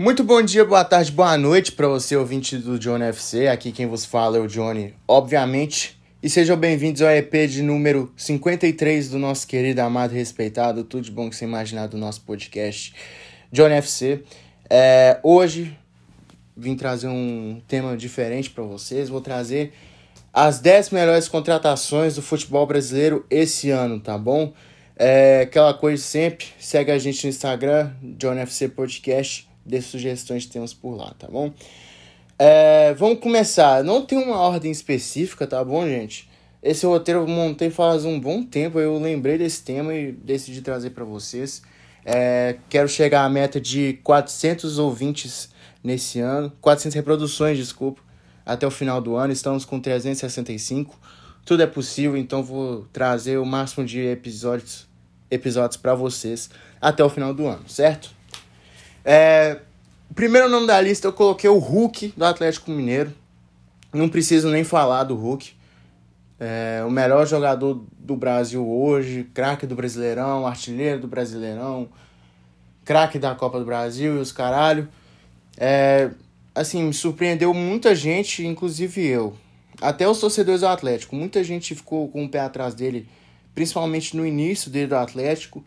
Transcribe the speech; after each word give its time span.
Muito 0.00 0.24
bom 0.24 0.40
dia, 0.40 0.64
boa 0.64 0.82
tarde, 0.82 1.12
boa 1.12 1.36
noite 1.36 1.72
para 1.72 1.86
você, 1.86 2.16
ouvinte 2.16 2.56
do 2.56 2.78
Johnny 2.78 3.04
FC. 3.04 3.48
Aqui 3.48 3.70
quem 3.70 3.86
vos 3.86 4.02
fala 4.02 4.38
é 4.38 4.40
o 4.40 4.46
Johnny, 4.46 4.94
obviamente. 5.06 6.00
E 6.22 6.30
sejam 6.30 6.56
bem-vindos 6.56 7.02
ao 7.02 7.10
EP 7.10 7.30
de 7.46 7.60
número 7.60 8.10
53 8.16 9.10
do 9.10 9.18
nosso 9.18 9.46
querido, 9.46 9.82
amado 9.82 10.14
e 10.14 10.16
respeitado, 10.16 10.84
tudo 10.84 11.02
de 11.02 11.10
bom 11.10 11.28
que 11.28 11.36
você 11.36 11.44
imaginar 11.44 11.86
do 11.86 11.98
nosso 11.98 12.22
podcast 12.22 12.94
Johnny 13.52 13.74
FC. 13.74 14.22
É, 14.70 15.20
hoje 15.22 15.76
vim 16.56 16.74
trazer 16.74 17.08
um 17.08 17.60
tema 17.68 17.94
diferente 17.94 18.48
para 18.48 18.64
vocês. 18.64 19.10
Vou 19.10 19.20
trazer 19.20 19.74
as 20.32 20.60
10 20.60 20.92
melhores 20.92 21.28
contratações 21.28 22.14
do 22.14 22.22
futebol 22.22 22.66
brasileiro 22.66 23.26
esse 23.28 23.68
ano, 23.68 24.00
tá 24.00 24.16
bom? 24.16 24.54
É, 24.96 25.42
aquela 25.42 25.74
coisa 25.74 26.02
sempre, 26.02 26.46
segue 26.58 26.90
a 26.90 26.96
gente 26.96 27.22
no 27.24 27.28
Instagram, 27.28 27.92
Johnny 28.16 28.40
FC 28.40 28.66
Podcast, 28.66 29.49
dê 29.70 29.80
sugestões 29.80 30.42
de 30.42 30.50
temas 30.50 30.74
por 30.74 30.94
lá, 30.94 31.14
tá 31.18 31.28
bom? 31.28 31.52
É, 32.38 32.94
vamos 32.94 33.20
começar. 33.20 33.84
Não 33.84 34.04
tem 34.04 34.18
uma 34.18 34.38
ordem 34.38 34.70
específica, 34.70 35.46
tá 35.46 35.62
bom, 35.64 35.86
gente? 35.86 36.28
Esse 36.62 36.84
roteiro 36.84 37.20
eu 37.20 37.26
montei 37.26 37.70
faz 37.70 38.04
um 38.04 38.18
bom 38.18 38.42
tempo. 38.42 38.78
Eu 38.78 38.98
lembrei 38.98 39.38
desse 39.38 39.62
tema 39.62 39.94
e 39.94 40.12
decidi 40.12 40.60
trazer 40.60 40.90
para 40.90 41.04
vocês. 41.04 41.62
É, 42.04 42.56
quero 42.68 42.88
chegar 42.88 43.24
à 43.24 43.28
meta 43.28 43.60
de 43.60 43.94
400 44.02 44.78
ouvintes 44.78 45.50
nesse 45.82 46.20
ano, 46.20 46.50
400 46.60 46.94
reproduções, 46.94 47.58
desculpa, 47.58 48.00
até 48.44 48.66
o 48.66 48.70
final 48.70 49.00
do 49.00 49.16
ano. 49.16 49.32
Estamos 49.32 49.64
com 49.64 49.78
365. 49.78 50.98
Tudo 51.44 51.62
é 51.62 51.66
possível, 51.66 52.16
então 52.16 52.42
vou 52.42 52.86
trazer 52.92 53.38
o 53.38 53.46
máximo 53.46 53.84
de 53.84 54.00
episódios 54.00 54.88
episódios 55.30 55.76
para 55.76 55.94
vocês 55.94 56.50
até 56.80 57.04
o 57.04 57.08
final 57.08 57.32
do 57.32 57.46
ano, 57.46 57.68
certo? 57.68 58.10
É, 59.04 59.58
primeiro 60.14 60.48
nome 60.48 60.66
da 60.66 60.80
lista 60.80 61.08
eu 61.08 61.12
coloquei 61.12 61.48
o 61.48 61.58
Hulk 61.58 62.14
do 62.16 62.24
Atlético 62.24 62.70
Mineiro. 62.70 63.12
Não 63.92 64.08
preciso 64.08 64.48
nem 64.48 64.64
falar 64.64 65.04
do 65.04 65.14
Hulk. 65.14 65.52
É, 66.38 66.82
o 66.86 66.90
melhor 66.90 67.26
jogador 67.26 67.84
do 67.98 68.16
Brasil 68.16 68.66
hoje, 68.66 69.24
craque 69.34 69.66
do 69.66 69.74
Brasileirão, 69.74 70.46
artilheiro 70.46 71.00
do 71.00 71.06
Brasileirão, 71.06 71.88
craque 72.84 73.18
da 73.18 73.34
Copa 73.34 73.58
do 73.58 73.64
Brasil 73.64 74.16
e 74.16 74.18
os 74.20 74.32
caralho. 74.32 74.88
É, 75.56 76.10
assim, 76.54 76.82
me 76.82 76.94
surpreendeu 76.94 77.52
muita 77.52 77.94
gente, 77.94 78.46
inclusive 78.46 79.04
eu. 79.06 79.36
Até 79.80 80.08
os 80.08 80.18
torcedores 80.18 80.62
do 80.62 80.68
Atlético. 80.68 81.14
Muita 81.14 81.44
gente 81.44 81.74
ficou 81.74 82.08
com 82.08 82.24
o 82.24 82.28
pé 82.28 82.40
atrás 82.40 82.74
dele, 82.74 83.08
principalmente 83.54 84.16
no 84.16 84.26
início 84.26 84.70
dele 84.70 84.86
do 84.86 84.96
Atlético, 84.96 85.64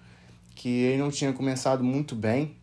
que 0.56 0.70
ele 0.70 0.98
não 0.98 1.12
tinha 1.12 1.34
começado 1.34 1.84
muito 1.84 2.16
bem. 2.16 2.56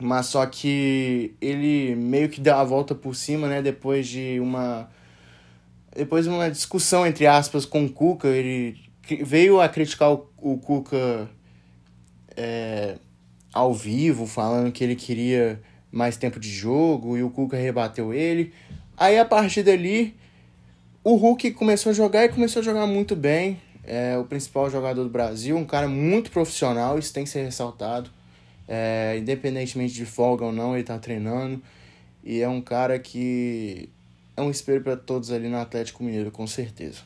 Mas 0.00 0.26
só 0.26 0.46
que 0.46 1.34
ele 1.40 1.94
meio 1.96 2.28
que 2.28 2.40
deu 2.40 2.54
a 2.54 2.64
volta 2.64 2.94
por 2.94 3.14
cima, 3.14 3.48
né? 3.48 3.60
Depois 3.60 4.06
de 4.06 4.38
uma. 4.40 4.88
Depois 5.94 6.24
de 6.24 6.30
uma 6.30 6.50
discussão, 6.50 7.06
entre 7.06 7.26
aspas, 7.26 7.64
com 7.64 7.84
o 7.84 7.90
Cuca. 7.90 8.28
Ele 8.28 8.76
veio 9.22 9.60
a 9.60 9.68
criticar 9.68 10.12
o, 10.12 10.58
Cuca 10.58 11.28
é, 12.36 12.96
ao 13.52 13.74
vivo, 13.74 14.26
falando 14.26 14.70
que 14.70 14.84
ele 14.84 14.94
queria 14.94 15.60
mais 15.90 16.16
tempo 16.16 16.38
de 16.38 16.50
jogo 16.50 17.16
e 17.16 17.22
o 17.22 17.30
Cuca 17.30 17.56
rebateu 17.56 18.12
ele. 18.12 18.52
Aí 18.96 19.18
a 19.18 19.24
partir 19.24 19.62
dali, 19.62 20.14
o 21.02 21.14
Hulk 21.14 21.52
começou 21.52 21.90
a 21.90 21.92
jogar 21.94 22.24
e 22.24 22.28
começou 22.28 22.60
a 22.60 22.64
jogar 22.64 22.86
muito 22.86 23.16
bem. 23.16 23.60
É 23.84 24.18
o 24.18 24.24
principal 24.24 24.68
jogador 24.68 25.02
do 25.02 25.08
Brasil, 25.08 25.56
um 25.56 25.64
cara 25.64 25.88
muito 25.88 26.30
profissional, 26.30 26.98
isso 26.98 27.12
tem 27.12 27.24
que 27.24 27.30
ser 27.30 27.42
ressaltado. 27.42 28.10
É, 28.68 29.16
independentemente 29.18 29.94
de 29.94 30.04
folga 30.04 30.44
ou 30.44 30.52
não, 30.52 30.74
ele 30.74 30.84
tá 30.84 30.98
treinando. 30.98 31.62
E 32.22 32.40
é 32.40 32.48
um 32.48 32.60
cara 32.60 32.98
que 32.98 33.88
é 34.36 34.42
um 34.42 34.50
espelho 34.50 34.82
para 34.82 34.96
todos 34.96 35.32
ali 35.32 35.48
no 35.48 35.58
Atlético 35.58 36.04
Mineiro, 36.04 36.30
com 36.30 36.46
certeza. 36.46 36.98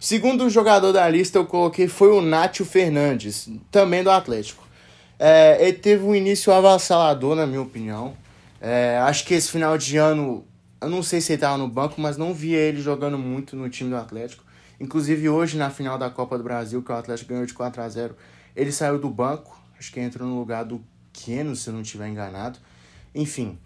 O 0.00 0.04
segundo 0.04 0.50
jogador 0.50 0.92
da 0.92 1.08
lista 1.08 1.38
eu 1.38 1.46
coloquei 1.46 1.88
foi 1.88 2.10
o 2.10 2.20
Nátio 2.20 2.64
Fernandes, 2.64 3.48
também 3.70 4.02
do 4.02 4.10
Atlético. 4.10 4.66
É, 5.18 5.56
ele 5.60 5.78
teve 5.78 6.04
um 6.04 6.14
início 6.14 6.52
avassalador, 6.52 7.36
na 7.36 7.46
minha 7.46 7.62
opinião. 7.62 8.14
É, 8.60 8.98
acho 8.98 9.24
que 9.24 9.34
esse 9.34 9.50
final 9.50 9.78
de 9.78 9.96
ano, 9.96 10.44
eu 10.80 10.90
não 10.90 11.02
sei 11.02 11.20
se 11.20 11.32
ele 11.32 11.36
estava 11.36 11.56
no 11.56 11.68
banco, 11.68 12.00
mas 12.00 12.16
não 12.16 12.34
via 12.34 12.58
ele 12.58 12.82
jogando 12.82 13.16
muito 13.16 13.54
no 13.54 13.70
time 13.70 13.90
do 13.90 13.96
Atlético. 13.96 14.44
Inclusive 14.80 15.28
hoje, 15.28 15.56
na 15.56 15.70
final 15.70 15.96
da 15.96 16.10
Copa 16.10 16.36
do 16.36 16.42
Brasil, 16.42 16.82
que 16.82 16.90
o 16.90 16.94
Atlético 16.94 17.30
ganhou 17.30 17.46
de 17.46 17.54
4 17.54 17.80
a 17.80 17.88
0 17.88 18.16
ele 18.56 18.70
saiu 18.70 18.98
do 18.98 19.08
banco 19.08 19.63
Acho 19.84 19.92
que 19.92 20.00
entrou 20.00 20.26
no 20.26 20.38
lugar 20.38 20.64
do 20.64 20.82
Keno, 21.12 21.54
se 21.54 21.68
eu 21.68 21.74
não 21.74 21.82
estiver 21.82 22.08
enganado. 22.08 22.58
Enfim, 23.14 23.58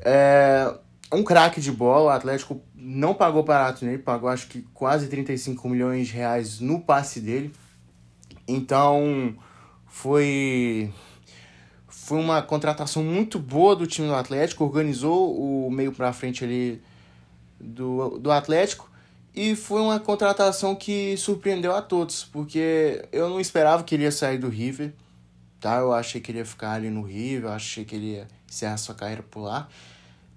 é 0.00 0.70
um 1.10 1.24
craque 1.24 1.62
de 1.62 1.72
bola. 1.72 2.04
O 2.04 2.08
Atlético 2.10 2.60
não 2.74 3.14
pagou 3.14 3.42
barato 3.42 3.82
nele, 3.82 3.96
pagou 3.96 4.28
acho 4.28 4.48
que 4.48 4.60
quase 4.74 5.08
35 5.08 5.66
milhões 5.70 6.08
de 6.08 6.12
reais 6.12 6.60
no 6.60 6.78
passe 6.78 7.20
dele. 7.20 7.54
Então, 8.46 9.34
foi 9.86 10.92
foi 11.88 12.18
uma 12.18 12.42
contratação 12.42 13.02
muito 13.02 13.38
boa 13.38 13.74
do 13.74 13.86
time 13.86 14.08
do 14.08 14.14
Atlético, 14.14 14.64
organizou 14.64 15.66
o 15.66 15.70
meio 15.70 15.92
para 15.92 16.12
frente 16.12 16.44
ali 16.44 16.82
do, 17.58 18.18
do 18.18 18.30
Atlético 18.30 18.90
e 19.34 19.56
foi 19.56 19.80
uma 19.80 19.98
contratação 19.98 20.74
que 20.74 21.16
surpreendeu 21.16 21.74
a 21.74 21.80
todos, 21.80 22.24
porque 22.24 23.08
eu 23.10 23.30
não 23.30 23.40
esperava 23.40 23.82
que 23.82 23.94
ele 23.94 24.02
ia 24.02 24.12
sair 24.12 24.36
do 24.36 24.50
River 24.50 24.92
tá? 25.62 25.78
Eu 25.78 25.92
achei 25.94 26.20
que 26.20 26.32
ele 26.32 26.38
ia 26.38 26.44
ficar 26.44 26.72
ali 26.72 26.90
no 26.90 27.02
Rio, 27.02 27.42
eu 27.42 27.48
achei 27.50 27.84
que 27.84 27.94
ele 27.94 28.14
ia 28.14 28.28
encerrar 28.48 28.76
sua 28.76 28.94
carreira 28.94 29.22
por 29.22 29.40
lá. 29.40 29.68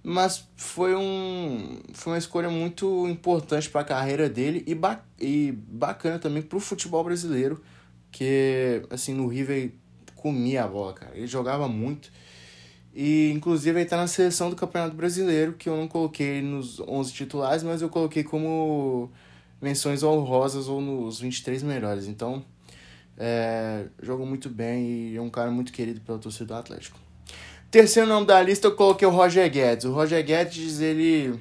Mas 0.03 0.47
foi, 0.56 0.96
um, 0.96 1.80
foi 1.94 2.13
uma 2.13 2.19
escolha 2.19 2.47
muito 2.50 3.08
importante 3.09 3.68
para 3.68 3.81
a 3.81 3.84
carreira 3.84 4.30
dele 4.30 4.64
e, 4.68 4.75
ba 4.75 5.03
e 5.19 5.52
bacana 5.52 6.19
também 6.19 6.44
para 6.44 6.58
o 6.58 6.62
futebol 6.62 7.03
brasileiro, 7.03 7.62
que 8.12 8.84
assim, 8.91 9.16
no 9.16 9.28
River 9.28 9.74
comia 10.16 10.64
a 10.64 10.68
bola, 10.68 10.94
cara. 10.94 11.18
Ele 11.18 11.25
jogava 11.25 11.68
muito. 11.68 12.12
E 12.94 13.31
inclusive 13.35 13.80
ele 13.80 13.90
tá 13.90 13.97
na 13.97 14.08
seleção 14.08 14.50
do 14.52 14.56
Campeonato 14.56 14.96
Brasileiro, 14.96 15.53
que 15.53 15.68
eu 15.68 15.75
não 15.75 15.88
coloquei 15.88 16.41
nos 16.41 16.80
11 16.80 17.12
titulares, 17.12 17.64
mas 17.64 17.81
eu 17.81 17.90
coloquei 17.90 18.24
como 18.24 19.12
menções 19.59 20.03
honrosas 20.03 20.68
ou 20.68 20.80
nos 20.80 21.19
23 21.19 21.64
melhores. 21.64 22.08
Então, 22.08 22.46
é, 23.18 23.86
jogou 24.02 24.26
muito 24.26 24.50
bem 24.50 25.09
e 25.09 25.18
é 25.18 25.22
um 25.22 25.30
cara 25.30 25.50
muito 25.50 25.72
querido 25.72 26.02
pela 26.02 26.18
torcida 26.18 26.46
do 26.46 26.53
Atlético. 26.56 27.00
Terceiro 27.72 28.08
nome 28.08 28.26
da 28.26 28.42
lista 28.42 28.68
eu 28.68 28.76
coloquei 28.76 29.08
o 29.08 29.12
Roger 29.12 29.50
Guedes. 29.50 29.86
O 29.86 29.92
Roger 29.92 30.24
Guedes, 30.24 30.80
ele, 30.80 31.40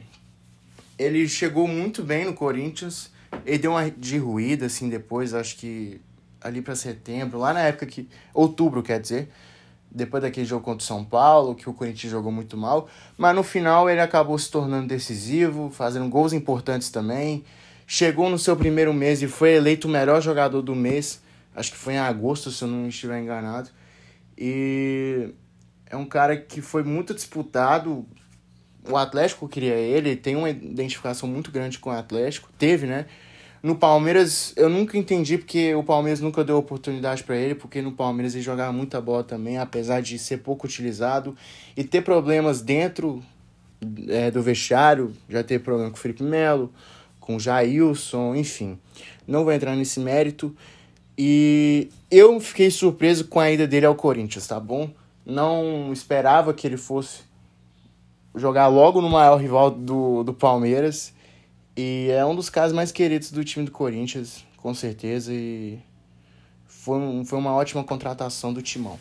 ele 0.99 1.29
chegou 1.29 1.67
muito 1.69 2.03
bem 2.03 2.25
no 2.25 2.35
Corinthians. 2.35 3.11
Ele 3.45 3.59
deu 3.59 3.73
uma 3.73 3.91
de 3.91 4.19
ruída, 4.19 4.67
assim, 4.67 4.89
depois, 4.89 5.35
acho 5.35 5.57
que 5.57 6.01
ali 6.41 6.61
para 6.61 6.77
setembro, 6.77 7.39
lá 7.39 7.53
na 7.53 7.61
época 7.61 7.87
que... 7.87 8.09
Outubro, 8.33 8.83
quer 8.83 9.01
dizer. 9.01 9.29
Depois 9.91 10.23
daquele 10.23 10.47
jogo 10.47 10.65
contra 10.65 10.83
o 10.83 10.87
São 10.87 11.05
Paulo, 11.05 11.55
que 11.55 11.69
o 11.69 11.73
Corinthians 11.73 12.11
jogou 12.11 12.33
muito 12.33 12.57
mal. 12.57 12.89
Mas 13.17 13.35
no 13.35 13.43
final 13.43 13.89
ele 13.89 14.01
acabou 14.01 14.37
se 14.37 14.51
tornando 14.51 14.89
decisivo, 14.89 15.71
fazendo 15.71 16.09
gols 16.09 16.33
importantes 16.33 16.91
também. 16.91 17.45
Chegou 17.87 18.29
no 18.29 18.39
seu 18.39 18.57
primeiro 18.57 18.93
mês 18.93 19.23
e 19.23 19.29
foi 19.29 19.55
eleito 19.55 19.87
o 19.87 19.91
melhor 19.91 20.21
jogador 20.21 20.63
do 20.63 20.75
mês 20.75 21.23
Acho 21.55 21.73
que 21.73 21.77
foi 21.77 21.95
em 21.95 21.99
agosto, 21.99 22.51
se 22.51 22.63
eu 22.63 22.69
não 22.69 22.89
estiver 22.89 23.21
enganado. 23.21 23.71
E 24.37 25.31
é 25.87 25.97
um 25.97 26.05
cara 26.05 26.37
que 26.37 26.61
foi 26.61 26.83
muito 26.83 27.15
disputado. 27.15 28.07
O 28.89 28.97
Atlético 28.97 29.49
queria 29.49 29.75
ele, 29.75 30.17
tem 30.17 30.37
uma 30.37 30.51
identificação 30.51 31.29
muito 31.29 31.51
grande 31.51 31.79
com 31.79 31.91
o 31.91 31.93
Atlético. 31.93 32.51
Teve, 32.59 32.87
né? 32.87 33.07
No 33.63 33.77
Palmeiras, 33.77 34.53
eu 34.57 34.69
nunca 34.69 34.99
entendi 34.99 35.39
porque 35.39 35.75
o 35.75 35.83
Palmeiras 35.83 36.21
nunca 36.21 36.45
deu 36.45 36.59
oportunidade 36.59 37.25
para 37.25 37.35
ele, 37.35 37.55
porque 37.55 37.81
no 37.81 37.93
Palmeiras 37.93 38.35
ele 38.35 38.45
jogava 38.45 38.71
muita 38.73 39.01
bola 39.01 39.25
também, 39.25 39.57
apesar 39.57 40.03
de 40.03 40.19
ser 40.19 40.39
pouco 40.39 40.67
utilizado 40.67 41.35
e 41.75 41.83
ter 41.83 42.03
problemas 42.03 42.61
dentro 42.61 43.23
é, 44.09 44.31
do 44.31 44.43
vestiário. 44.43 45.15
Já 45.31 45.43
teve 45.43 45.65
problema 45.65 45.91
com 45.91 45.97
o 45.97 45.99
Felipe 45.99 46.23
Melo, 46.23 46.71
com 47.19 47.37
o 47.37 47.41
Jailson, 47.41 48.35
enfim. 48.35 48.79
Não 49.27 49.45
vou 49.45 49.53
entrar 49.53 49.75
nesse 49.75 49.99
mérito. 49.99 50.55
E 51.17 51.91
eu 52.11 52.41
fiquei 52.41 52.71
surpreso 52.71 53.27
com 53.27 53.41
a 53.41 53.51
ida 53.51 53.67
dele 53.67 53.87
ao 53.87 53.95
Corinthians, 53.95 54.47
tá 54.47 54.59
bom? 54.59 54.91
Não 55.25 55.93
esperava 55.93 56.53
que 56.53 56.67
ele 56.67 56.77
fosse 56.77 57.23
jogar 58.35 58.67
logo 58.67 59.01
no 59.01 59.09
maior 59.09 59.37
rival 59.37 59.71
do, 59.71 60.23
do 60.25 60.35
Palmeiras. 60.35 61.13
E 61.77 62.09
é 62.11 62.25
um 62.25 62.35
dos 62.35 62.51
caras 62.51 62.73
mais 62.73 62.93
queridos 62.93 63.31
do 63.31 63.45
time 63.45 63.65
do 63.65 63.71
Corinthians, 63.71 64.45
com 64.57 64.75
certeza. 64.75 65.33
E 65.33 65.79
foi, 66.67 66.99
um, 66.99 67.25
foi 67.25 67.39
uma 67.39 67.55
ótima 67.55 67.83
contratação 67.83 68.53
do 68.53 68.63
Timão. 68.63 68.99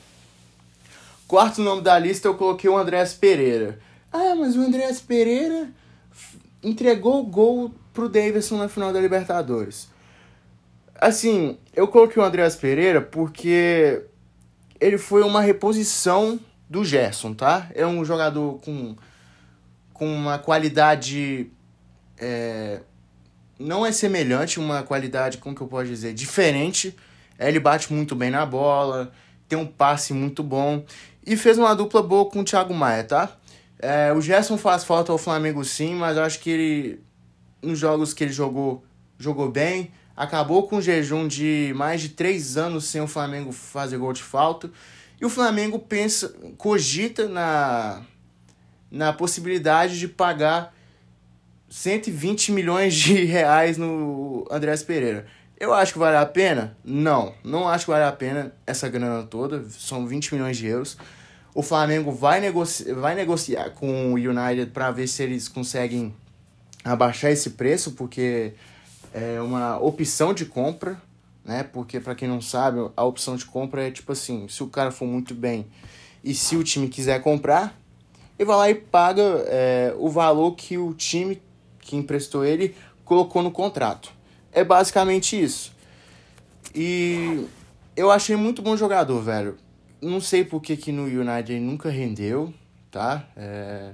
Quarto 1.27 1.61
nome 1.61 1.81
da 1.81 1.97
lista 1.97 2.27
eu 2.27 2.35
coloquei 2.35 2.69
o 2.69 2.77
Andréas 2.77 3.13
Pereira. 3.13 3.79
Ah, 4.11 4.35
mas 4.35 4.55
o 4.55 4.61
Andréas 4.61 5.01
Pereira 5.01 5.69
entregou 6.63 7.21
o 7.21 7.25
gol 7.25 7.73
pro 7.91 8.09
Davidson 8.09 8.57
na 8.57 8.69
final 8.69 8.93
da 8.93 9.01
Libertadores. 9.01 9.87
Assim, 11.03 11.57
eu 11.75 11.85
coloquei 11.85 12.23
o 12.23 12.25
Andreas 12.25 12.55
Pereira 12.55 13.01
porque 13.01 14.05
ele 14.79 14.97
foi 14.97 15.21
uma 15.21 15.41
reposição 15.41 16.39
do 16.69 16.85
Gerson, 16.85 17.33
tá? 17.33 17.69
É 17.75 17.85
um 17.85 18.05
jogador 18.05 18.61
com, 18.61 18.95
com 19.93 20.07
uma 20.07 20.39
qualidade. 20.39 21.51
É, 22.17 22.79
não 23.59 23.85
é 23.85 23.91
semelhante, 23.91 24.61
uma 24.61 24.81
qualidade, 24.81 25.39
como 25.39 25.53
que 25.53 25.59
eu 25.59 25.67
posso 25.67 25.87
dizer, 25.87 26.13
diferente. 26.13 26.95
Ele 27.37 27.59
bate 27.59 27.91
muito 27.91 28.15
bem 28.15 28.31
na 28.31 28.45
bola, 28.45 29.11
tem 29.49 29.59
um 29.59 29.67
passe 29.67 30.13
muito 30.13 30.41
bom 30.41 30.85
e 31.27 31.35
fez 31.35 31.57
uma 31.57 31.75
dupla 31.75 32.01
boa 32.01 32.29
com 32.29 32.39
o 32.39 32.45
Thiago 32.45 32.73
Maia, 32.73 33.03
tá? 33.03 33.29
É, 33.77 34.13
o 34.13 34.21
Gerson 34.21 34.57
faz 34.57 34.85
falta 34.85 35.11
ao 35.11 35.17
Flamengo 35.17 35.65
sim, 35.65 35.95
mas 35.95 36.15
eu 36.15 36.23
acho 36.23 36.39
que 36.39 36.49
ele, 36.49 37.03
nos 37.61 37.77
jogos 37.77 38.13
que 38.13 38.23
ele 38.23 38.31
jogou, 38.31 38.85
jogou 39.19 39.51
bem. 39.51 39.91
Acabou 40.15 40.67
com 40.67 40.77
um 40.77 40.81
jejum 40.81 41.27
de 41.27 41.73
mais 41.75 42.01
de 42.01 42.09
três 42.09 42.55
anos 42.55 42.85
sem 42.85 43.01
o 43.01 43.07
Flamengo 43.07 43.51
fazer 43.51 43.97
gol 43.97 44.13
de 44.13 44.21
falta. 44.21 44.69
E 45.19 45.25
o 45.25 45.29
Flamengo 45.29 45.79
pensa, 45.79 46.33
cogita 46.57 47.27
na, 47.27 48.01
na 48.91 49.13
possibilidade 49.13 49.97
de 49.97 50.07
pagar 50.07 50.75
120 51.69 52.51
milhões 52.51 52.93
de 52.93 53.23
reais 53.25 53.77
no 53.77 54.45
Andrés 54.51 54.83
Pereira. 54.83 55.25
Eu 55.59 55.73
acho 55.73 55.93
que 55.93 55.99
vale 55.99 56.17
a 56.17 56.25
pena? 56.25 56.77
Não, 56.83 57.33
não 57.43 57.67
acho 57.67 57.85
que 57.85 57.91
vale 57.91 58.03
a 58.03 58.11
pena 58.11 58.53
essa 58.67 58.89
grana 58.89 59.23
toda, 59.23 59.63
são 59.69 60.05
20 60.05 60.33
milhões 60.35 60.57
de 60.57 60.67
euros. 60.67 60.97
O 61.55 61.63
Flamengo 61.63 62.11
vai, 62.11 62.41
negoci 62.41 62.91
vai 62.93 63.15
negociar 63.15 63.69
com 63.71 64.11
o 64.11 64.15
United 64.15 64.71
para 64.71 64.91
ver 64.91 65.07
se 65.07 65.23
eles 65.23 65.47
conseguem 65.47 66.13
abaixar 66.83 67.31
esse 67.31 67.51
preço, 67.51 67.93
porque 67.93 68.53
é 69.13 69.39
uma 69.39 69.77
opção 69.79 70.33
de 70.33 70.45
compra, 70.45 70.99
né? 71.45 71.63
Porque 71.63 71.99
para 71.99 72.15
quem 72.15 72.27
não 72.27 72.41
sabe, 72.41 72.79
a 72.97 73.03
opção 73.03 73.35
de 73.35 73.45
compra 73.45 73.87
é 73.87 73.91
tipo 73.91 74.11
assim, 74.11 74.47
se 74.47 74.63
o 74.63 74.67
cara 74.67 74.91
for 74.91 75.05
muito 75.05 75.35
bem 75.35 75.67
e 76.23 76.33
se 76.33 76.55
o 76.55 76.63
time 76.63 76.89
quiser 76.89 77.21
comprar, 77.21 77.79
ele 78.37 78.47
vai 78.47 78.57
lá 78.57 78.69
e 78.69 78.75
paga 78.75 79.21
é, 79.47 79.93
o 79.97 80.09
valor 80.09 80.55
que 80.55 80.77
o 80.77 80.93
time 80.93 81.41
que 81.79 81.95
emprestou 81.95 82.43
ele 82.43 82.75
colocou 83.05 83.43
no 83.43 83.51
contrato. 83.51 84.11
É 84.51 84.63
basicamente 84.63 85.41
isso. 85.41 85.73
E 86.73 87.45
eu 87.95 88.09
achei 88.09 88.35
muito 88.35 88.61
bom 88.61 88.75
jogador, 88.75 89.21
velho. 89.21 89.57
Não 90.01 90.19
sei 90.19 90.43
por 90.43 90.61
que, 90.61 90.75
que 90.75 90.91
no 90.91 91.03
United 91.03 91.53
ele 91.53 91.63
nunca 91.63 91.89
rendeu, 91.89 92.53
tá? 92.89 93.27
É... 93.35 93.91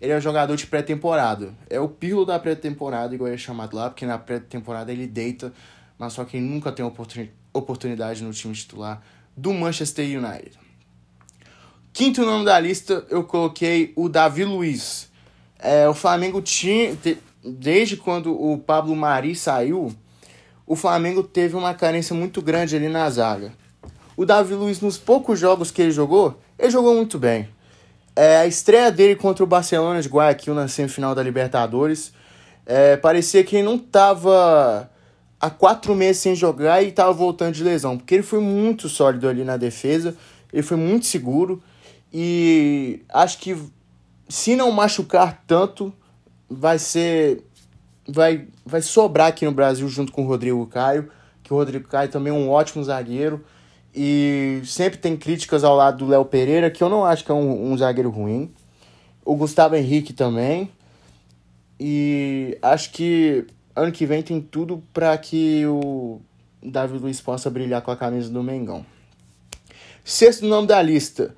Ele 0.00 0.12
é 0.12 0.16
um 0.16 0.20
jogador 0.20 0.56
de 0.56 0.66
pré-temporada. 0.66 1.54
É 1.68 1.78
o 1.78 1.88
pirlo 1.88 2.24
da 2.24 2.38
pré-temporada, 2.38 3.14
igual 3.14 3.30
é 3.30 3.36
chamado 3.36 3.76
lá, 3.76 3.90
porque 3.90 4.06
na 4.06 4.18
pré-temporada 4.18 4.90
ele 4.90 5.06
deita, 5.06 5.52
mas 5.98 6.14
só 6.14 6.24
que 6.24 6.38
ele 6.38 6.46
nunca 6.46 6.72
tem 6.72 6.84
oportunidade 7.52 8.24
no 8.24 8.32
time 8.32 8.54
titular 8.54 9.02
do 9.36 9.52
Manchester 9.52 10.04
United. 10.04 10.58
Quinto 11.92 12.24
nome 12.24 12.44
da 12.44 12.58
lista, 12.58 13.04
eu 13.10 13.24
coloquei 13.24 13.92
o 13.96 14.08
Davi 14.08 14.44
Luiz. 14.44 15.10
É, 15.58 15.88
o 15.88 15.92
Flamengo 15.92 16.40
tinha, 16.40 16.96
desde 17.44 17.96
quando 17.96 18.32
o 18.32 18.58
Pablo 18.58 18.96
Mari 18.96 19.34
saiu, 19.34 19.92
o 20.66 20.76
Flamengo 20.76 21.22
teve 21.22 21.56
uma 21.56 21.74
carência 21.74 22.14
muito 22.14 22.40
grande 22.40 22.76
ali 22.76 22.88
na 22.88 23.10
zaga. 23.10 23.52
O 24.16 24.24
Davi 24.24 24.54
Luiz, 24.54 24.80
nos 24.80 24.96
poucos 24.96 25.38
jogos 25.38 25.70
que 25.70 25.82
ele 25.82 25.90
jogou, 25.90 26.40
ele 26.58 26.70
jogou 26.70 26.94
muito 26.94 27.18
bem. 27.18 27.48
É, 28.14 28.38
a 28.38 28.46
estreia 28.46 28.90
dele 28.90 29.14
contra 29.16 29.44
o 29.44 29.46
Barcelona 29.46 30.02
de 30.02 30.08
Guayaquil 30.08 30.54
na 30.54 30.68
semifinal 30.68 31.14
da 31.14 31.22
Libertadores, 31.22 32.12
é, 32.66 32.96
parecia 32.96 33.42
que 33.44 33.56
ele 33.56 33.64
não 33.64 33.76
estava 33.76 34.90
há 35.40 35.50
quatro 35.50 35.94
meses 35.94 36.20
sem 36.20 36.34
jogar 36.34 36.82
e 36.82 36.88
estava 36.88 37.12
voltando 37.12 37.54
de 37.54 37.64
lesão, 37.64 37.96
porque 37.96 38.14
ele 38.14 38.22
foi 38.22 38.40
muito 38.40 38.88
sólido 38.88 39.28
ali 39.28 39.44
na 39.44 39.56
defesa, 39.56 40.14
ele 40.52 40.62
foi 40.62 40.76
muito 40.76 41.06
seguro 41.06 41.62
e 42.12 43.02
acho 43.08 43.38
que 43.38 43.56
se 44.28 44.54
não 44.54 44.70
machucar 44.70 45.42
tanto, 45.46 45.92
vai 46.48 46.78
ser. 46.78 47.44
Vai, 48.08 48.48
vai 48.64 48.82
sobrar 48.82 49.28
aqui 49.28 49.44
no 49.44 49.52
Brasil 49.52 49.88
junto 49.88 50.10
com 50.10 50.24
o 50.24 50.26
Rodrigo 50.26 50.66
Caio, 50.66 51.10
que 51.42 51.52
o 51.52 51.56
Rodrigo 51.56 51.86
Caio 51.86 52.08
também 52.08 52.32
é 52.32 52.36
um 52.36 52.50
ótimo 52.50 52.82
zagueiro. 52.82 53.44
E 53.94 54.62
sempre 54.64 54.98
tem 54.98 55.16
críticas 55.16 55.64
ao 55.64 55.74
lado 55.76 56.04
do 56.04 56.10
Léo 56.10 56.24
Pereira, 56.24 56.70
que 56.70 56.82
eu 56.82 56.88
não 56.88 57.04
acho 57.04 57.24
que 57.24 57.30
é 57.30 57.34
um, 57.34 57.72
um 57.72 57.76
zagueiro 57.76 58.10
ruim. 58.10 58.52
O 59.24 59.34
Gustavo 59.34 59.74
Henrique 59.76 60.12
também. 60.12 60.70
E 61.78 62.56
acho 62.62 62.92
que 62.92 63.46
ano 63.74 63.90
que 63.90 64.06
vem 64.06 64.22
tem 64.22 64.40
tudo 64.40 64.82
para 64.92 65.16
que 65.16 65.64
o 65.66 66.20
Davi 66.62 66.98
Luiz 66.98 67.20
possa 67.20 67.50
brilhar 67.50 67.82
com 67.82 67.90
a 67.90 67.96
camisa 67.96 68.30
do 68.30 68.42
Mengão. 68.42 68.84
Sexto 70.04 70.46
nome 70.46 70.66
da 70.66 70.80
lista, 70.82 71.34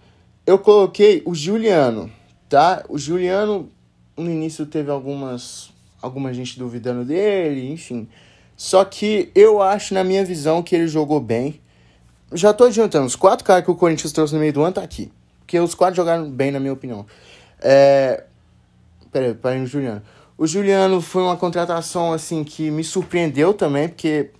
eu 0.46 0.58
coloquei 0.58 1.22
o 1.24 1.34
Juliano, 1.34 2.10
tá? 2.48 2.84
O 2.88 2.98
Juliano 2.98 3.70
no 4.16 4.30
início 4.30 4.66
teve 4.66 4.90
algumas 4.90 5.72
alguma 6.02 6.34
gente 6.34 6.58
duvidando 6.58 7.04
dele, 7.04 7.70
enfim. 7.70 8.08
Só 8.56 8.84
que 8.84 9.30
eu 9.34 9.62
acho, 9.62 9.94
na 9.94 10.02
minha 10.02 10.24
visão, 10.24 10.62
que 10.62 10.74
ele 10.74 10.88
jogou 10.88 11.20
bem. 11.20 11.60
Já 12.34 12.52
tô 12.52 12.64
adiantando, 12.64 13.06
os 13.06 13.16
quatro 13.16 13.44
caras 13.44 13.64
que 13.64 13.70
o 13.70 13.74
Corinthians 13.74 14.12
trouxe 14.12 14.34
no 14.34 14.40
meio 14.40 14.52
do 14.52 14.62
ano 14.62 14.74
tá 14.74 14.82
aqui. 14.82 15.10
Porque 15.40 15.58
os 15.58 15.74
quatro 15.74 15.96
jogaram 15.96 16.30
bem, 16.30 16.50
na 16.50 16.60
minha 16.60 16.72
opinião. 16.72 17.06
É... 17.60 18.24
Peraí, 19.10 19.34
peraí 19.34 19.60
no 19.60 19.66
Juliano. 19.66 20.02
O 20.38 20.46
Juliano 20.46 21.00
foi 21.00 21.22
uma 21.22 21.36
contratação, 21.36 22.12
assim, 22.12 22.42
que 22.42 22.70
me 22.70 22.82
surpreendeu 22.82 23.52
também, 23.52 23.88
porque 23.88 24.30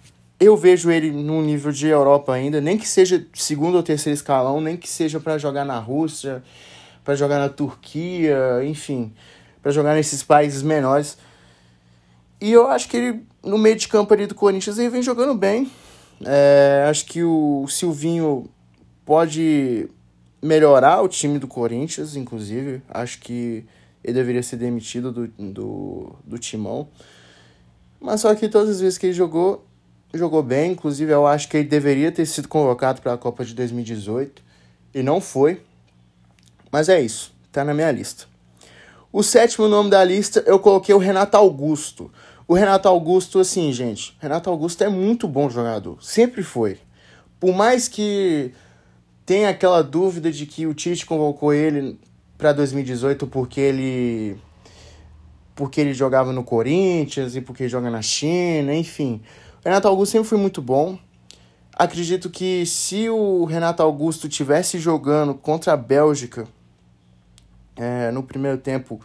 eu 0.40 0.56
vejo 0.56 0.90
ele 0.90 1.10
num 1.10 1.42
nível 1.42 1.70
de 1.70 1.86
Europa 1.86 2.32
ainda, 2.32 2.60
nem 2.60 2.78
que 2.78 2.88
seja 2.88 3.24
segundo 3.34 3.76
ou 3.76 3.82
terceiro 3.82 4.14
escalão, 4.14 4.60
nem 4.60 4.76
que 4.76 4.88
seja 4.88 5.20
para 5.20 5.38
jogar 5.38 5.64
na 5.64 5.78
Rússia, 5.78 6.42
para 7.04 7.14
jogar 7.14 7.38
na 7.38 7.48
Turquia, 7.48 8.64
enfim 8.64 9.12
para 9.62 9.70
jogar 9.70 9.94
nesses 9.94 10.22
países 10.22 10.62
menores. 10.62 11.16
E 12.40 12.50
eu 12.50 12.66
acho 12.66 12.88
que 12.88 12.96
ele, 12.96 13.26
no 13.42 13.56
meio 13.56 13.76
de 13.76 13.86
campo 13.86 14.12
ali 14.12 14.26
do 14.26 14.34
Corinthians, 14.34 14.76
ele 14.78 14.90
vem 14.90 15.02
jogando 15.02 15.34
bem. 15.34 15.70
É, 16.24 16.86
acho 16.88 17.06
que 17.06 17.22
o 17.22 17.66
Silvinho 17.68 18.48
pode 19.04 19.88
melhorar 20.40 21.02
o 21.02 21.08
time 21.08 21.38
do 21.38 21.46
Corinthians, 21.46 22.16
inclusive. 22.16 22.82
Acho 22.88 23.18
que 23.20 23.64
ele 24.02 24.14
deveria 24.14 24.42
ser 24.42 24.56
demitido 24.56 25.12
do, 25.12 25.28
do, 25.28 26.16
do 26.24 26.38
timão. 26.38 26.88
Mas 28.00 28.20
só 28.20 28.34
que 28.34 28.48
todas 28.48 28.70
as 28.70 28.80
vezes 28.80 28.98
que 28.98 29.06
ele 29.06 29.12
jogou, 29.12 29.64
jogou 30.12 30.42
bem. 30.42 30.72
Inclusive, 30.72 31.12
eu 31.12 31.26
acho 31.26 31.48
que 31.48 31.56
ele 31.56 31.68
deveria 31.68 32.10
ter 32.10 32.26
sido 32.26 32.48
convocado 32.48 33.00
para 33.00 33.12
a 33.12 33.18
Copa 33.18 33.44
de 33.44 33.54
2018. 33.54 34.42
E 34.94 35.02
não 35.02 35.20
foi. 35.20 35.62
Mas 36.70 36.88
é 36.88 37.00
isso. 37.00 37.32
Tá 37.52 37.64
na 37.64 37.72
minha 37.72 37.92
lista. 37.92 38.26
O 39.12 39.22
sétimo 39.22 39.68
nome 39.68 39.90
da 39.90 40.02
lista 40.02 40.42
eu 40.46 40.58
coloquei 40.58 40.94
o 40.94 40.98
Renato 40.98 41.36
Augusto. 41.36 42.10
O 42.52 42.54
Renato 42.54 42.86
Augusto, 42.86 43.38
assim, 43.38 43.72
gente, 43.72 44.14
Renato 44.20 44.50
Augusto 44.50 44.84
é 44.84 44.88
muito 44.90 45.26
bom 45.26 45.48
jogador, 45.48 45.96
sempre 46.04 46.42
foi. 46.42 46.78
Por 47.40 47.54
mais 47.54 47.88
que 47.88 48.52
tenha 49.24 49.48
aquela 49.48 49.82
dúvida 49.82 50.30
de 50.30 50.44
que 50.44 50.66
o 50.66 50.74
Tite 50.74 51.06
convocou 51.06 51.54
ele 51.54 51.98
para 52.36 52.52
2018 52.52 53.26
porque 53.26 53.58
ele 53.58 54.36
porque 55.54 55.80
ele 55.80 55.94
jogava 55.94 56.30
no 56.30 56.44
Corinthians 56.44 57.36
e 57.36 57.40
porque 57.40 57.70
joga 57.70 57.88
na 57.88 58.02
China, 58.02 58.74
enfim. 58.74 59.22
O 59.64 59.64
Renato 59.64 59.88
Augusto 59.88 60.12
sempre 60.12 60.28
foi 60.28 60.36
muito 60.36 60.60
bom. 60.60 60.98
Acredito 61.74 62.28
que 62.28 62.66
se 62.66 63.08
o 63.08 63.46
Renato 63.46 63.82
Augusto 63.82 64.28
tivesse 64.28 64.78
jogando 64.78 65.32
contra 65.32 65.72
a 65.72 65.76
Bélgica 65.78 66.46
é, 67.76 68.10
no 68.10 68.22
primeiro 68.22 68.58
tempo, 68.58 69.00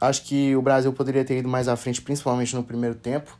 acho 0.00 0.24
que 0.24 0.54
o 0.56 0.62
Brasil 0.62 0.92
poderia 0.92 1.24
ter 1.24 1.38
ido 1.38 1.48
mais 1.48 1.68
à 1.68 1.76
frente, 1.76 2.00
principalmente 2.02 2.54
no 2.54 2.62
primeiro 2.62 2.94
tempo. 2.94 3.36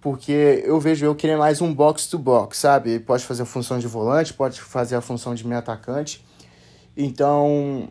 Porque 0.00 0.62
eu 0.66 0.78
vejo 0.78 1.06
eu 1.06 1.14
querer 1.14 1.36
mais 1.36 1.62
um 1.62 1.72
box-to-box, 1.72 2.58
sabe? 2.58 2.90
Ele 2.90 3.00
pode 3.00 3.24
fazer 3.24 3.42
a 3.42 3.46
função 3.46 3.78
de 3.78 3.86
volante, 3.86 4.34
pode 4.34 4.60
fazer 4.60 4.96
a 4.96 5.00
função 5.00 5.34
de 5.34 5.46
meio 5.46 5.58
atacante. 5.58 6.22
Então, 6.94 7.88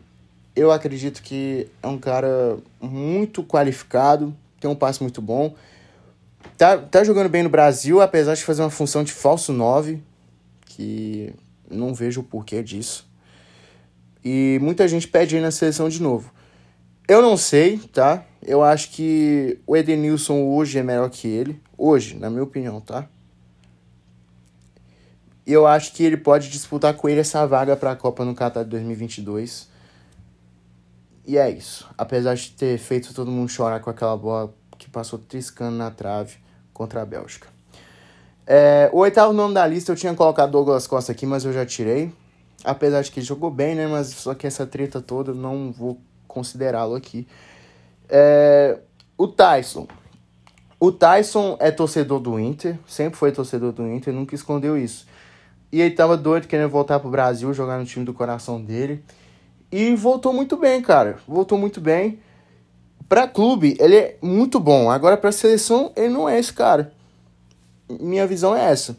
eu 0.54 0.70
acredito 0.70 1.22
que 1.22 1.68
é 1.82 1.88
um 1.88 1.98
cara 1.98 2.56
muito 2.80 3.42
qualificado, 3.42 4.34
tem 4.60 4.70
um 4.70 4.76
passe 4.76 5.02
muito 5.02 5.20
bom. 5.20 5.54
Tá, 6.56 6.78
tá 6.78 7.02
jogando 7.02 7.28
bem 7.28 7.42
no 7.42 7.48
Brasil, 7.48 8.00
apesar 8.00 8.34
de 8.34 8.44
fazer 8.44 8.62
uma 8.62 8.70
função 8.70 9.02
de 9.02 9.12
falso 9.12 9.52
9, 9.52 10.00
que 10.66 11.34
não 11.68 11.92
vejo 11.92 12.20
o 12.20 12.24
porquê 12.24 12.62
disso. 12.62 13.08
E 14.24 14.58
muita 14.62 14.86
gente 14.86 15.08
pede 15.08 15.36
aí 15.36 15.42
na 15.42 15.50
seleção 15.50 15.88
de 15.88 16.00
novo. 16.00 16.32
Eu 17.06 17.20
não 17.20 17.36
sei, 17.36 17.78
tá? 17.78 18.24
Eu 18.40 18.62
acho 18.62 18.90
que 18.90 19.60
o 19.66 19.76
Edenilson 19.76 20.42
hoje 20.42 20.78
é 20.78 20.82
melhor 20.82 21.10
que 21.10 21.28
ele. 21.28 21.60
Hoje, 21.76 22.16
na 22.16 22.30
minha 22.30 22.42
opinião, 22.42 22.80
tá? 22.80 23.06
E 25.46 25.52
eu 25.52 25.66
acho 25.66 25.92
que 25.92 26.02
ele 26.02 26.16
pode 26.16 26.48
disputar 26.48 26.94
com 26.94 27.06
ele 27.06 27.20
essa 27.20 27.46
vaga 27.46 27.76
para 27.76 27.90
a 27.90 27.96
Copa 27.96 28.24
no 28.24 28.34
Qatar 28.34 28.64
de 28.64 28.70
2022. 28.70 29.68
E 31.26 31.36
é 31.36 31.50
isso. 31.50 31.86
Apesar 31.98 32.34
de 32.34 32.50
ter 32.52 32.78
feito 32.78 33.12
todo 33.12 33.30
mundo 33.30 33.50
chorar 33.50 33.80
com 33.80 33.90
aquela 33.90 34.16
bola 34.16 34.54
que 34.78 34.88
passou 34.88 35.18
triscando 35.18 35.76
na 35.76 35.90
trave 35.90 36.36
contra 36.72 37.02
a 37.02 37.04
Bélgica. 37.04 37.48
É, 38.46 38.88
o 38.94 38.98
oitavo 39.00 39.34
nome 39.34 39.52
da 39.52 39.66
lista 39.66 39.92
eu 39.92 39.96
tinha 39.96 40.14
colocado 40.14 40.52
Douglas 40.52 40.86
Costa 40.86 41.12
aqui, 41.12 41.26
mas 41.26 41.44
eu 41.44 41.52
já 41.52 41.66
tirei. 41.66 42.10
Apesar 42.64 43.02
de 43.02 43.10
que 43.10 43.20
ele 43.20 43.26
jogou 43.26 43.50
bem, 43.50 43.74
né? 43.74 43.86
Mas 43.86 44.08
só 44.08 44.34
que 44.34 44.46
essa 44.46 44.66
treta 44.66 45.02
toda 45.02 45.32
eu 45.32 45.34
não 45.34 45.70
vou 45.70 46.00
considerá-lo 46.34 46.94
aqui. 46.94 47.26
É, 48.08 48.78
o 49.16 49.26
Tyson. 49.26 49.86
O 50.78 50.92
Tyson 50.92 51.56
é 51.60 51.70
torcedor 51.70 52.20
do 52.20 52.38
Inter, 52.38 52.78
sempre 52.86 53.18
foi 53.18 53.32
torcedor 53.32 53.72
do 53.72 53.86
Inter, 53.86 54.12
nunca 54.12 54.34
escondeu 54.34 54.76
isso. 54.76 55.06
E 55.72 55.80
ele 55.80 55.94
tava 55.94 56.16
doido 56.16 56.46
querendo 56.46 56.68
voltar 56.68 57.00
pro 57.00 57.10
Brasil, 57.10 57.52
jogar 57.54 57.78
no 57.78 57.86
time 57.86 58.04
do 58.04 58.12
coração 58.12 58.60
dele. 58.60 59.02
E 59.72 59.94
voltou 59.96 60.32
muito 60.32 60.56
bem, 60.56 60.80
cara. 60.80 61.18
Voltou 61.26 61.58
muito 61.58 61.80
bem. 61.80 62.20
Pra 63.08 63.26
clube, 63.26 63.76
ele 63.80 63.96
é 63.96 64.16
muito 64.22 64.60
bom. 64.60 64.90
Agora, 64.90 65.16
pra 65.16 65.32
seleção, 65.32 65.90
ele 65.96 66.10
não 66.10 66.28
é 66.28 66.38
esse 66.38 66.52
cara. 66.52 66.92
Minha 67.88 68.26
visão 68.26 68.54
é 68.54 68.70
essa. 68.70 68.96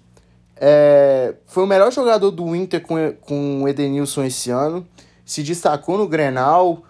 É, 0.58 1.36
foi 1.46 1.64
o 1.64 1.68
melhor 1.68 1.92
jogador 1.92 2.32
do 2.32 2.56
Inter 2.56 2.82
com, 2.82 2.96
com 3.22 3.64
o 3.64 3.68
Edenilson 3.68 4.24
esse 4.24 4.50
ano. 4.50 4.86
Se 5.26 5.44
destacou 5.44 5.98
no 5.98 6.08
Grenal. 6.08 6.84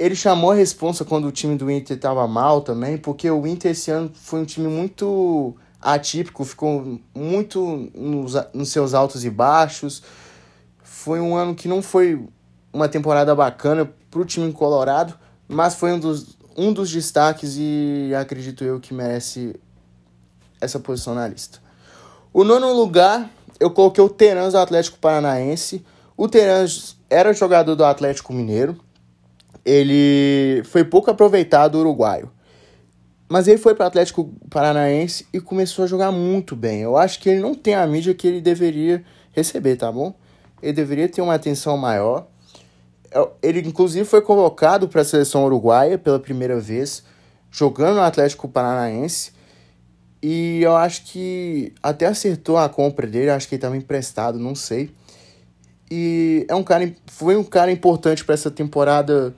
Ele 0.00 0.16
chamou 0.16 0.50
a 0.50 0.54
responsa 0.54 1.04
quando 1.04 1.28
o 1.28 1.30
time 1.30 1.56
do 1.56 1.70
Inter 1.70 1.94
estava 1.94 2.26
mal 2.26 2.62
também, 2.62 2.96
porque 2.96 3.30
o 3.30 3.46
Inter 3.46 3.72
esse 3.72 3.90
ano 3.90 4.10
foi 4.14 4.40
um 4.40 4.46
time 4.46 4.66
muito 4.66 5.54
atípico, 5.78 6.42
ficou 6.42 6.98
muito 7.14 7.90
nos, 7.94 8.32
nos 8.54 8.70
seus 8.70 8.94
altos 8.94 9.26
e 9.26 9.30
baixos. 9.30 10.02
Foi 10.82 11.20
um 11.20 11.36
ano 11.36 11.54
que 11.54 11.68
não 11.68 11.82
foi 11.82 12.18
uma 12.72 12.88
temporada 12.88 13.34
bacana 13.34 13.92
para 14.10 14.20
o 14.20 14.24
time 14.24 14.50
colorado, 14.54 15.12
mas 15.46 15.74
foi 15.74 15.92
um 15.92 15.98
dos, 15.98 16.34
um 16.56 16.72
dos 16.72 16.90
destaques 16.90 17.56
e 17.58 18.10
acredito 18.18 18.64
eu 18.64 18.80
que 18.80 18.94
merece 18.94 19.54
essa 20.62 20.80
posição 20.80 21.14
na 21.14 21.28
lista. 21.28 21.58
O 22.32 22.42
nono 22.42 22.72
lugar, 22.72 23.28
eu 23.58 23.70
coloquei 23.70 24.02
o 24.02 24.08
Terãs 24.08 24.54
do 24.54 24.58
Atlético 24.58 24.96
Paranaense. 24.96 25.84
O 26.16 26.26
Terãs 26.26 26.96
era 27.10 27.34
jogador 27.34 27.74
do 27.74 27.84
Atlético 27.84 28.32
Mineiro. 28.32 28.80
Ele 29.64 30.62
foi 30.64 30.84
pouco 30.84 31.10
aproveitado 31.10 31.76
uruguaio. 31.76 32.30
Mas 33.28 33.46
ele 33.46 33.58
foi 33.58 33.74
para 33.74 33.84
o 33.84 33.86
Atlético 33.86 34.32
Paranaense 34.50 35.26
e 35.32 35.40
começou 35.40 35.84
a 35.84 35.88
jogar 35.88 36.10
muito 36.10 36.56
bem. 36.56 36.80
Eu 36.80 36.96
acho 36.96 37.20
que 37.20 37.28
ele 37.28 37.40
não 37.40 37.54
tem 37.54 37.74
a 37.74 37.86
mídia 37.86 38.12
que 38.12 38.26
ele 38.26 38.40
deveria 38.40 39.04
receber, 39.32 39.76
tá 39.76 39.92
bom? 39.92 40.14
Ele 40.60 40.72
deveria 40.72 41.08
ter 41.08 41.22
uma 41.22 41.34
atenção 41.34 41.76
maior. 41.76 42.26
Ele, 43.40 43.60
inclusive, 43.60 44.04
foi 44.04 44.20
convocado 44.20 44.88
para 44.88 45.02
a 45.02 45.04
seleção 45.04 45.44
uruguaia 45.44 45.96
pela 45.96 46.18
primeira 46.18 46.58
vez, 46.58 47.04
jogando 47.50 47.96
no 47.96 48.02
Atlético 48.02 48.48
Paranaense. 48.48 49.32
E 50.22 50.60
eu 50.62 50.76
acho 50.76 51.04
que 51.04 51.72
até 51.82 52.06
acertou 52.06 52.58
a 52.58 52.68
compra 52.68 53.06
dele, 53.06 53.30
acho 53.30 53.48
que 53.48 53.54
ele 53.54 53.58
estava 53.58 53.76
emprestado, 53.76 54.38
não 54.38 54.54
sei. 54.54 54.90
E 55.90 56.44
é 56.48 56.54
um 56.54 56.62
cara, 56.62 56.92
foi 57.06 57.36
um 57.36 57.44
cara 57.44 57.72
importante 57.72 58.24
para 58.24 58.34
essa 58.34 58.50
temporada 58.50 59.34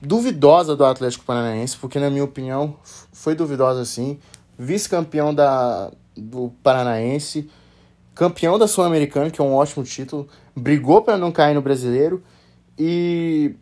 duvidosa 0.00 0.76
do 0.76 0.84
Atlético 0.84 1.24
Paranaense, 1.24 1.76
porque 1.76 1.98
na 1.98 2.10
minha 2.10 2.24
opinião 2.24 2.76
foi 3.12 3.34
duvidosa 3.34 3.84
sim. 3.84 4.18
Vice-campeão 4.58 5.34
da 5.34 5.90
do 6.16 6.50
Paranaense, 6.62 7.50
campeão 8.14 8.58
da 8.58 8.66
Sul-Americana, 8.66 9.30
que 9.30 9.40
é 9.40 9.44
um 9.44 9.52
ótimo 9.52 9.84
título, 9.84 10.26
brigou 10.56 11.02
para 11.02 11.18
não 11.18 11.30
cair 11.30 11.54
no 11.54 11.60
Brasileiro 11.60 12.22
e 12.78 13.54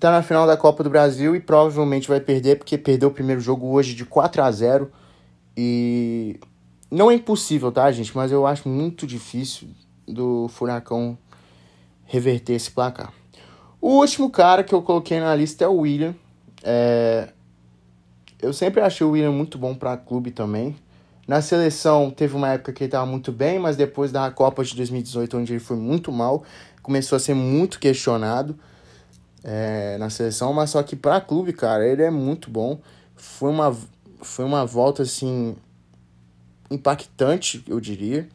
tá 0.00 0.10
na 0.10 0.22
final 0.22 0.46
da 0.46 0.56
Copa 0.56 0.82
do 0.82 0.88
Brasil 0.88 1.36
e 1.36 1.40
provavelmente 1.40 2.08
vai 2.08 2.20
perder 2.20 2.56
porque 2.56 2.78
perdeu 2.78 3.10
o 3.10 3.12
primeiro 3.12 3.40
jogo 3.40 3.66
hoje 3.68 3.94
de 3.94 4.04
4 4.04 4.42
a 4.42 4.50
0 4.50 4.90
e 5.56 6.40
não 6.90 7.10
é 7.10 7.14
impossível, 7.14 7.70
tá, 7.70 7.90
gente? 7.90 8.16
Mas 8.16 8.32
eu 8.32 8.46
acho 8.46 8.68
muito 8.68 9.06
difícil 9.06 9.68
do 10.06 10.48
Furacão 10.48 11.18
reverter 12.06 12.54
esse 12.54 12.70
placar. 12.70 13.12
O 13.80 13.98
último 13.98 14.30
cara 14.30 14.64
que 14.64 14.74
eu 14.74 14.82
coloquei 14.82 15.20
na 15.20 15.34
lista 15.34 15.64
é 15.64 15.68
o 15.68 15.78
William. 15.78 16.14
É... 16.62 17.28
Eu 18.40 18.52
sempre 18.52 18.80
achei 18.80 19.06
o 19.06 19.10
William 19.10 19.32
muito 19.32 19.58
bom 19.58 19.74
para 19.74 19.96
clube 19.96 20.30
também. 20.30 20.76
Na 21.26 21.42
seleção 21.42 22.10
teve 22.10 22.34
uma 22.34 22.48
época 22.48 22.72
que 22.72 22.84
ele 22.84 22.88
estava 22.88 23.04
muito 23.04 23.30
bem, 23.30 23.58
mas 23.58 23.76
depois 23.76 24.10
da 24.10 24.30
Copa 24.30 24.64
de 24.64 24.74
2018, 24.74 25.36
onde 25.36 25.52
ele 25.52 25.60
foi 25.60 25.76
muito 25.76 26.10
mal, 26.10 26.42
começou 26.82 27.16
a 27.16 27.18
ser 27.18 27.34
muito 27.34 27.78
questionado 27.78 28.58
é, 29.44 29.98
na 29.98 30.08
seleção. 30.08 30.52
Mas 30.52 30.70
só 30.70 30.82
que 30.82 30.96
para 30.96 31.20
clube, 31.20 31.52
cara, 31.52 31.86
ele 31.86 32.02
é 32.02 32.10
muito 32.10 32.50
bom. 32.50 32.80
Foi 33.14 33.50
uma 33.50 33.76
foi 34.20 34.44
uma 34.44 34.64
volta 34.66 35.02
assim 35.02 35.54
impactante, 36.70 37.62
eu 37.66 37.80
diria. 37.80 38.28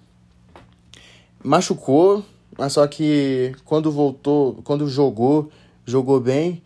Machucou, 1.44 2.24
mas 2.58 2.74
só 2.74 2.86
que 2.88 3.56
quando 3.66 3.92
voltou, 3.92 4.60
quando 4.64 4.88
jogou, 4.88 5.50
jogou 5.86 6.20
bem. 6.20 6.62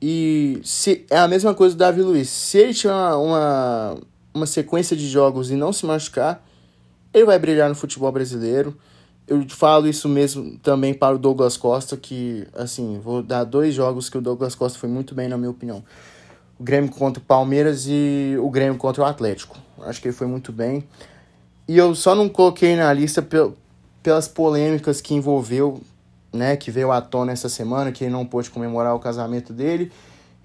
E 0.00 0.60
se 0.64 1.06
é 1.10 1.18
a 1.18 1.28
mesma 1.28 1.54
coisa 1.54 1.74
do 1.74 1.78
Davi 1.78 2.02
Luiz. 2.02 2.28
Se 2.28 2.58
ele 2.58 2.74
tiver 2.74 2.92
uma, 2.92 3.16
uma, 3.16 4.00
uma 4.34 4.46
sequência 4.46 4.96
de 4.96 5.08
jogos 5.08 5.50
e 5.50 5.54
não 5.54 5.72
se 5.72 5.86
machucar, 5.86 6.44
ele 7.14 7.24
vai 7.24 7.38
brilhar 7.38 7.68
no 7.68 7.74
futebol 7.74 8.10
brasileiro. 8.10 8.76
Eu 9.28 9.46
falo 9.48 9.86
isso 9.86 10.08
mesmo 10.08 10.58
também 10.58 10.92
para 10.92 11.14
o 11.14 11.18
Douglas 11.18 11.56
Costa, 11.56 11.96
que, 11.96 12.46
assim, 12.54 12.98
vou 12.98 13.22
dar 13.22 13.44
dois 13.44 13.72
jogos 13.72 14.10
que 14.10 14.18
o 14.18 14.20
Douglas 14.20 14.54
Costa 14.54 14.78
foi 14.78 14.88
muito 14.88 15.14
bem, 15.14 15.28
na 15.28 15.38
minha 15.38 15.50
opinião 15.50 15.84
o 16.62 16.64
Grêmio 16.64 16.92
contra 16.92 17.20
o 17.20 17.26
Palmeiras 17.26 17.86
e 17.88 18.36
o 18.40 18.48
Grêmio 18.48 18.78
contra 18.78 19.02
o 19.02 19.04
Atlético. 19.04 19.58
Acho 19.80 20.00
que 20.00 20.06
ele 20.06 20.14
foi 20.14 20.28
muito 20.28 20.52
bem. 20.52 20.84
E 21.66 21.76
eu 21.76 21.92
só 21.92 22.14
não 22.14 22.28
coloquei 22.28 22.76
na 22.76 22.92
lista 22.92 23.20
pelas 24.02 24.26
polêmicas 24.28 25.00
que 25.00 25.14
envolveu, 25.14 25.80
né, 26.32 26.56
que 26.56 26.70
veio 26.70 26.90
à 26.90 27.00
tona 27.00 27.32
essa 27.32 27.48
semana, 27.48 27.92
que 27.92 28.04
ele 28.04 28.12
não 28.12 28.26
pôde 28.26 28.50
comemorar 28.50 28.94
o 28.94 28.98
casamento 28.98 29.52
dele 29.52 29.92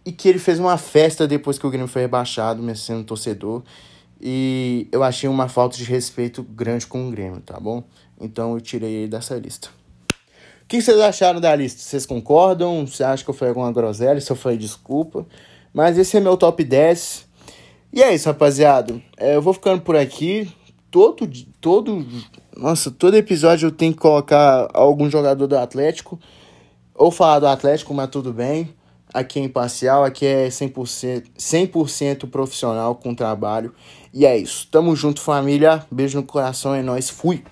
e 0.05 0.11
que 0.11 0.29
ele 0.29 0.39
fez 0.39 0.59
uma 0.59 0.77
festa 0.77 1.27
depois 1.27 1.57
que 1.59 1.67
o 1.67 1.69
Grêmio 1.69 1.87
foi 1.87 2.03
rebaixado, 2.03 2.61
mesmo 2.61 2.83
sendo 2.83 3.03
torcedor. 3.03 3.63
E 4.21 4.87
eu 4.91 5.03
achei 5.03 5.29
uma 5.29 5.47
falta 5.47 5.77
de 5.77 5.83
respeito 5.83 6.43
grande 6.43 6.87
com 6.87 7.07
o 7.07 7.11
Grêmio, 7.11 7.41
tá 7.41 7.59
bom? 7.59 7.83
Então 8.19 8.53
eu 8.53 8.61
tirei 8.61 8.91
ele 8.91 9.07
dessa 9.07 9.35
lista. 9.35 9.69
O 10.63 10.67
que 10.67 10.81
vocês 10.81 10.99
acharam 10.99 11.39
da 11.39 11.55
lista? 11.55 11.81
Vocês 11.81 12.05
concordam? 12.05 12.85
Você 12.85 13.03
acha 13.03 13.23
que 13.23 13.29
eu 13.29 13.33
falei 13.33 13.49
alguma 13.49 13.71
groselha? 13.71 14.19
Se 14.19 14.31
eu 14.31 14.35
falei 14.35 14.57
desculpa. 14.57 15.25
Mas 15.73 15.97
esse 15.97 16.17
é 16.17 16.19
meu 16.19 16.35
top 16.35 16.63
10. 16.63 17.25
E 17.93 18.03
é 18.03 18.13
isso, 18.13 18.27
rapaziada. 18.27 19.01
É, 19.17 19.35
eu 19.35 19.41
vou 19.41 19.53
ficando 19.53 19.81
por 19.81 19.95
aqui. 19.95 20.51
Todo, 20.97 21.29
todo, 21.61 22.07
nossa, 22.57 22.89
todo 22.89 23.15
episódio 23.15 23.67
eu 23.67 23.71
tenho 23.71 23.93
que 23.93 23.99
colocar 23.99 24.67
algum 24.73 25.07
jogador 25.11 25.45
do 25.45 25.55
Atlético. 25.55 26.19
Ou 26.95 27.11
falar 27.11 27.37
do 27.37 27.45
Atlético, 27.45 27.93
mas 27.93 28.09
tudo 28.09 28.33
bem. 28.33 28.73
Aqui 29.13 29.39
é 29.39 29.43
imparcial, 29.43 30.03
aqui 30.03 30.25
é 30.25 30.47
100%, 30.47 31.25
100 31.37 31.67
profissional 32.31 32.95
com 32.95 33.13
trabalho. 33.13 33.75
E 34.11 34.25
é 34.25 34.35
isso. 34.35 34.67
Tamo 34.71 34.95
junto, 34.95 35.21
família. 35.21 35.85
Beijo 35.91 36.17
no 36.17 36.25
coração, 36.25 36.73
é 36.73 36.81
nóis. 36.81 37.11
Fui! 37.11 37.43